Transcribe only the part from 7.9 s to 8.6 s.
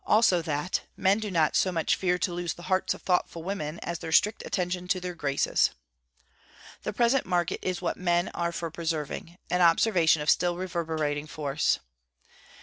men are